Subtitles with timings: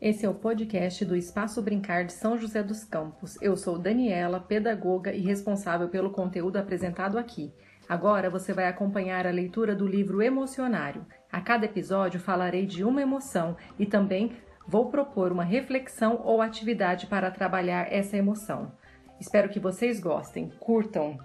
[0.00, 3.36] Esse é o podcast do Espaço Brincar de São José dos Campos.
[3.42, 7.52] Eu sou Daniela, pedagoga e responsável pelo conteúdo apresentado aqui.
[7.86, 11.04] Agora você vai acompanhar a leitura do livro Emocionário.
[11.30, 14.32] A cada episódio falarei de uma emoção e também
[14.66, 18.72] vou propor uma reflexão ou atividade para trabalhar essa emoção.
[19.20, 21.18] Espero que vocês gostem, curtam,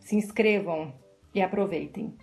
[0.00, 0.92] se inscrevam
[1.38, 2.14] e aproveitem.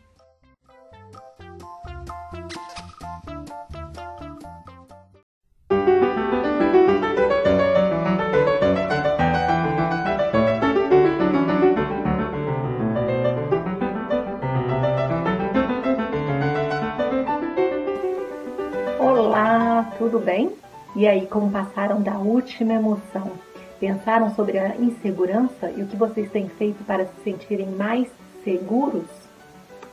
[19.97, 20.51] tudo bem?
[20.95, 23.31] E aí, como passaram da última emoção?
[23.79, 28.07] Pensaram sobre a insegurança e o que vocês têm feito para se sentirem mais
[28.45, 29.03] seguros?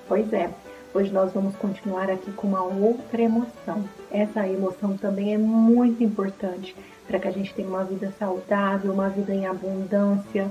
[0.06, 0.48] Pois é,
[0.94, 3.82] hoje nós vamos continuar aqui com uma outra emoção.
[4.12, 6.76] Essa emoção também é muito importante
[7.08, 10.48] para que a gente tenha uma vida saudável, uma vida em abundância.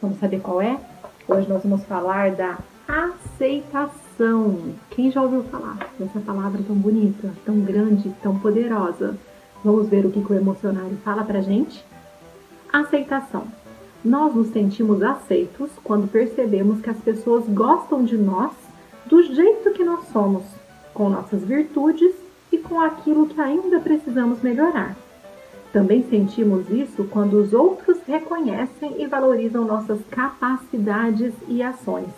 [0.00, 0.80] Vamos saber qual é?
[1.28, 2.58] Hoje nós vamos falar da
[2.88, 4.02] aceitação
[4.90, 9.16] quem já ouviu falar dessa palavra tão bonita, tão grande, tão poderosa?
[9.64, 11.84] Vamos ver o que o emocionário fala pra gente?
[12.72, 13.46] Aceitação.
[14.04, 18.50] Nós nos sentimos aceitos quando percebemos que as pessoas gostam de nós
[19.06, 20.42] do jeito que nós somos,
[20.92, 22.12] com nossas virtudes
[22.50, 24.96] e com aquilo que ainda precisamos melhorar.
[25.72, 32.12] Também sentimos isso quando os outros reconhecem e valorizam nossas capacidades e ações.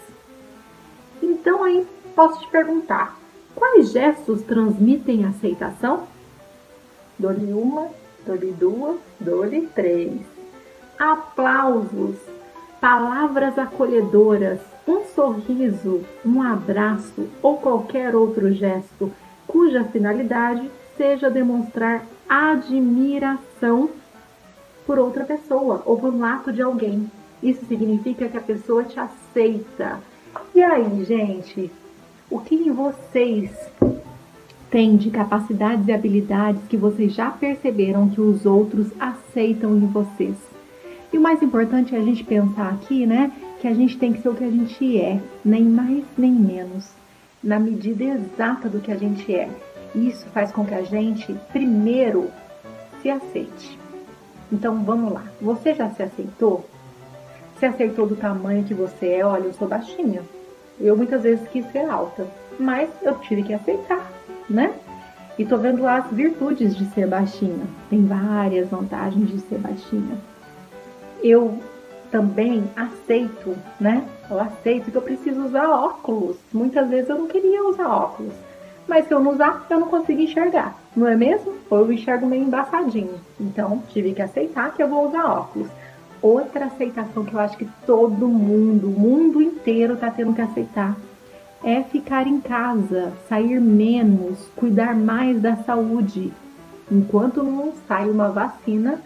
[1.22, 3.16] Então aí posso te perguntar:
[3.54, 6.04] quais gestos transmitem aceitação?
[7.18, 7.88] Dou-lhe uma,
[8.26, 10.33] dou-lhe duas, dou-lhe três.
[10.98, 12.16] Aplausos,
[12.80, 19.10] palavras acolhedoras, um sorriso, um abraço ou qualquer outro gesto
[19.46, 23.90] cuja finalidade seja demonstrar admiração
[24.86, 27.10] por outra pessoa ou por um ato de alguém.
[27.42, 30.00] Isso significa que a pessoa te aceita.
[30.54, 31.70] E aí, gente,
[32.30, 33.50] o que vocês
[34.70, 40.53] têm de capacidades e habilidades que vocês já perceberam que os outros aceitam em vocês.
[41.14, 43.30] E o mais importante é a gente pensar aqui, né,
[43.60, 46.90] que a gente tem que ser o que a gente é, nem mais nem menos,
[47.40, 49.48] na medida exata do que a gente é.
[49.94, 52.32] Isso faz com que a gente, primeiro,
[53.00, 53.78] se aceite.
[54.50, 55.22] Então vamos lá.
[55.40, 56.68] Você já se aceitou?
[57.60, 59.24] Se aceitou do tamanho que você é?
[59.24, 60.20] Olha, eu sou baixinha.
[60.80, 62.26] Eu muitas vezes quis ser alta,
[62.58, 64.04] mas eu tive que aceitar,
[64.50, 64.74] né?
[65.38, 67.68] E tô vendo as virtudes de ser baixinha.
[67.88, 70.33] Tem várias vantagens de ser baixinha.
[71.24, 71.58] Eu
[72.10, 74.06] também aceito, né?
[74.30, 76.36] Eu aceito que eu preciso usar óculos.
[76.52, 78.32] Muitas vezes eu não queria usar óculos.
[78.86, 80.78] Mas se eu não usar, eu não consigo enxergar.
[80.94, 81.54] Não é mesmo?
[81.70, 83.18] Ou eu enxergo meio embaçadinho.
[83.40, 85.68] Então, tive que aceitar que eu vou usar óculos
[86.24, 90.96] outra aceitação que eu acho que todo mundo, o mundo inteiro está tendo que aceitar
[91.62, 96.32] é ficar em casa, sair menos, cuidar mais da saúde,
[96.90, 99.00] enquanto não sai uma vacina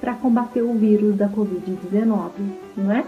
[0.00, 2.30] para combater o vírus da Covid-19,
[2.76, 3.04] não é?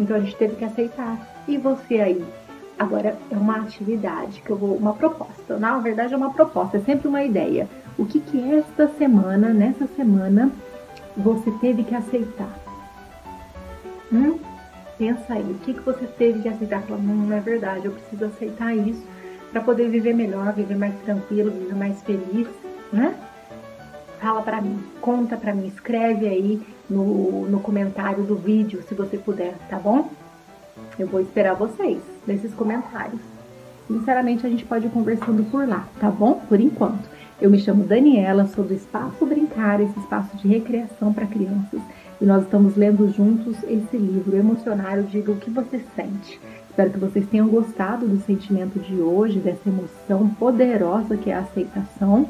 [0.00, 1.18] Então a gente teve que aceitar.
[1.46, 2.24] E você aí?
[2.78, 5.58] Agora é uma atividade que eu vou, uma proposta.
[5.58, 7.68] Na verdade é uma proposta, é sempre uma ideia.
[7.98, 10.52] O que que esta semana, nessa semana,
[11.16, 12.56] você teve que aceitar?
[14.12, 14.38] Hum?
[14.96, 16.82] Pensa aí, o que, que você teve que aceitar?
[16.82, 19.04] Falar, não, não é verdade, eu preciso aceitar isso
[19.50, 22.48] para poder viver melhor, viver mais tranquilo, viver mais feliz,
[22.92, 23.14] né?
[24.20, 29.16] Fala para mim, conta para mim, escreve aí no, no comentário do vídeo, se você
[29.16, 30.10] puder, tá bom?
[30.98, 33.20] Eu vou esperar vocês nesses comentários.
[33.86, 36.42] Sinceramente, a gente pode ir conversando por lá, tá bom?
[36.48, 37.08] Por enquanto.
[37.40, 41.80] Eu me chamo Daniela, sou do Espaço Brincar, esse espaço de recreação para crianças
[42.20, 46.40] e nós estamos lendo juntos esse livro, Emocionário, Diga o que você sente.
[46.68, 51.40] Espero que vocês tenham gostado do sentimento de hoje, dessa emoção poderosa que é a
[51.40, 52.28] aceitação.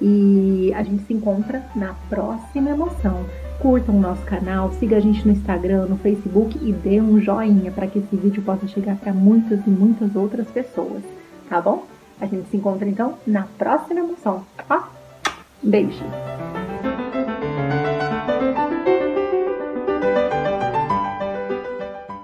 [0.00, 3.24] E a gente se encontra na próxima emoção.
[3.60, 7.70] Curtam o nosso canal, siga a gente no Instagram, no Facebook e dê um joinha
[7.70, 11.02] para que esse vídeo possa chegar para muitas e muitas outras pessoas,
[11.48, 11.86] tá bom?
[12.20, 14.44] A gente se encontra então na próxima emoção.
[14.68, 14.82] Ó,
[15.62, 16.04] beijo!